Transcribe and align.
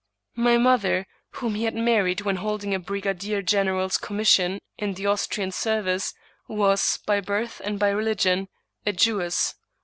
My 0.35 0.57
mother, 0.57 1.05
whom 1.33 1.53
he 1.53 1.65
had 1.65 1.75
married 1.75 2.21
when 2.21 2.37
holding 2.37 2.73
a 2.73 2.79
brigadier 2.79 3.43
general's 3.43 3.99
commission 3.99 4.59
in 4.75 4.95
the 4.95 5.05
Austrian 5.05 5.51
service, 5.51 6.15
was, 6.47 6.97
by 7.05 7.21
birth 7.21 7.61
and 7.63 7.77
by 7.77 7.89
religion, 7.89 8.47
a 8.83 8.93
Jewess. 8.93 9.53